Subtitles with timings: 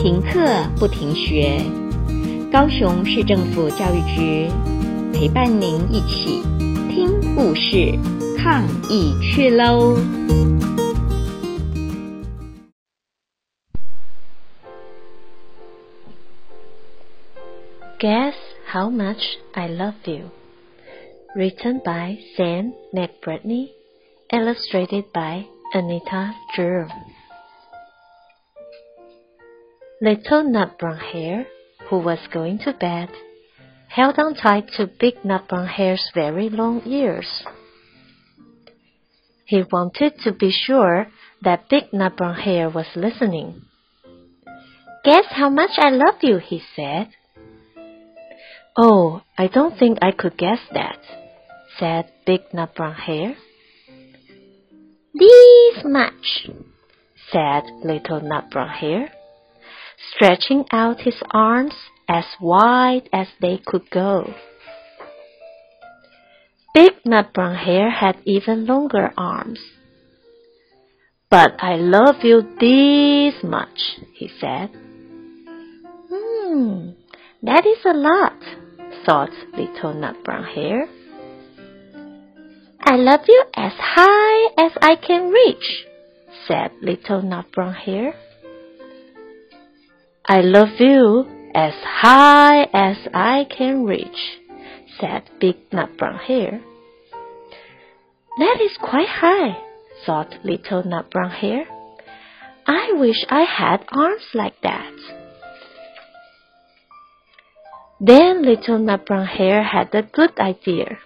[0.00, 1.58] 停课不停学，
[2.52, 4.48] 高雄市政府教育局
[5.12, 6.40] 陪伴您一起
[6.88, 7.98] 听故事、
[8.38, 9.96] 抗疫去喽
[17.98, 18.34] ！Guess
[18.72, 19.18] how much
[19.52, 20.30] I love you.
[21.34, 23.70] Written by Sam McBratney,
[24.30, 26.86] illustrated by Anita Drew.
[30.00, 31.44] Little Nut Brown Hare,
[31.90, 33.08] who was going to bed,
[33.88, 37.26] held on tight to Big Nut Brown Hare's very long ears.
[39.44, 41.08] He wanted to be sure
[41.42, 43.62] that Big Nut Brown Hare was listening.
[45.04, 47.08] Guess how much I love you, he said.
[48.76, 51.00] Oh, I don't think I could guess that,
[51.76, 53.36] said Big Nut Brown Hare.
[55.12, 56.50] This much,
[57.32, 59.10] said Little Nut Brown Hare
[60.14, 61.74] stretching out his arms
[62.08, 64.34] as wide as they could go.
[66.74, 69.60] Big Nut Brown Hare had even longer arms.
[71.30, 74.70] But I love you this much, he said.
[76.10, 76.90] Hmm,
[77.42, 78.38] that is a lot,
[79.04, 80.88] thought Little Nut Brown Hare.
[82.80, 85.84] I love you as high as I can reach,
[86.46, 88.14] said Little Nut Brown Hare.
[90.30, 94.38] I love you as high as I can reach,
[95.00, 96.60] said Big Nut Brown Hare.
[98.38, 99.56] That is quite high,
[100.04, 101.64] thought Little Nut Brown Hare.
[102.66, 104.92] I wish I had arms like that.
[107.98, 110.98] Then Little Nut Brown Hare had a good idea.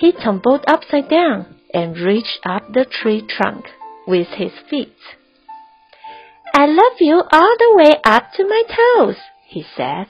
[0.00, 3.66] He tumbled upside down and reached up the tree trunk
[4.08, 4.96] with his feet.
[6.56, 9.16] I love you all the way up to my toes,
[9.48, 10.06] he said.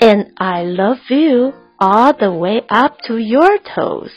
[0.00, 4.10] And I love you all the way up to your toes,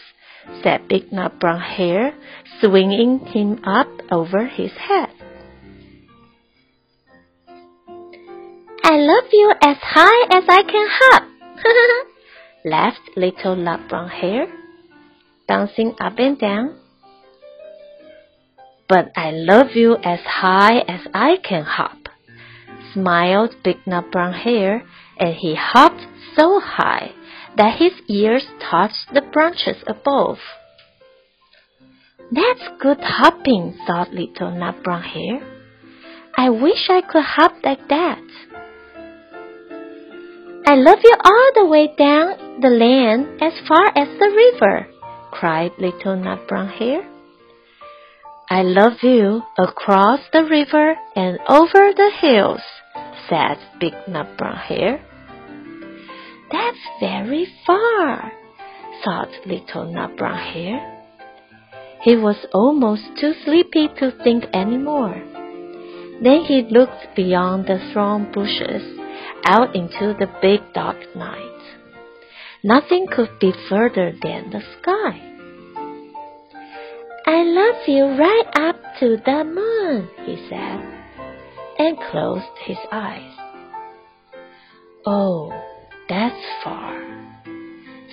[0.64, 2.16] said Big Nut Brown Hare,
[2.60, 5.10] swinging him up over his head.
[8.84, 11.24] I love you as high as I can hop,
[12.66, 14.48] laughed Little Nut Brown Hare,
[15.48, 16.80] bouncing up and down
[18.92, 22.10] but I love you as high as I can hop,
[22.94, 24.84] smiled Big Nut Brown Hare,
[25.18, 27.14] and he hopped so high
[27.56, 30.40] that his ears touched the branches above.
[32.34, 35.40] That's good hopping, thought Little Nut Brown Hare.
[36.36, 38.22] I wish I could hop like that.
[40.68, 44.88] I love you all the way down the lane as far as the river,
[45.32, 47.08] cried Little Nut Brown Hare.
[48.52, 52.60] I love you across the river and over the hills,
[53.30, 55.02] said Big Nut Brown Hare.
[56.52, 58.34] That's very far,
[59.06, 61.02] thought Little Nut Brown Hare.
[62.02, 65.16] He was almost too sleepy to think any more.
[66.22, 68.84] Then he looked beyond the thorn bushes
[69.46, 71.62] out into the big dark night.
[72.66, 75.41] Nothing could be further than the sky.
[77.26, 80.80] I love you right up to the moon, he said,
[81.78, 83.34] and closed his eyes.
[85.06, 85.52] Oh,
[86.10, 87.00] that's far,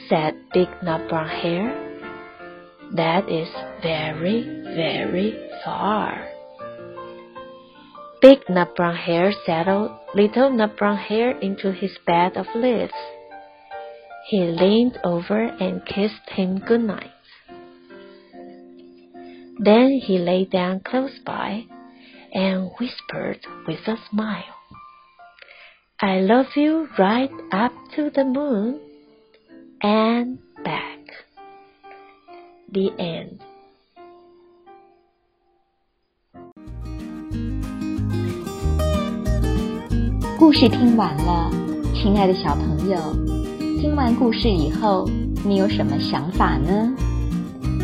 [0.08, 1.88] said Big Nut Brown Hare.
[2.94, 3.48] That is
[3.82, 6.28] very, very far.
[8.20, 12.92] Big Nut Brown Hare settled Little Nut Brown Hare into his bed of leaves.
[14.28, 17.12] He leaned over and kissed him good night.
[19.59, 21.65] Then he lay down close by
[22.33, 24.55] and whispered with a smile,
[25.99, 28.79] I love you right up to the moon
[29.81, 30.99] and back.
[32.71, 33.39] The end.
[40.39, 41.51] 故事听完了，
[41.93, 42.97] 亲爱的小朋友，
[43.79, 45.07] 听完故事以后，
[45.45, 46.93] 你有什么想法呢？